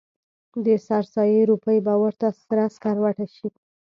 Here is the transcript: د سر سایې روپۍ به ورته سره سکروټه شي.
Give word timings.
د 0.65 0.67
سر 0.87 1.03
سایې 1.13 1.41
روپۍ 1.51 1.77
به 1.85 1.93
ورته 2.03 2.27
سره 2.43 2.63
سکروټه 2.75 3.25
شي. 3.35 3.47